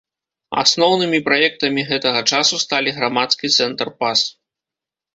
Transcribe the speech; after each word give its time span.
Асноўнымі 0.61 1.19
праектамі 1.27 1.85
гэтага 1.91 2.21
часу 2.31 2.55
сталі 2.65 2.97
грамадскі 2.99 3.55
цэнтр 3.59 3.97
пас. 4.03 4.19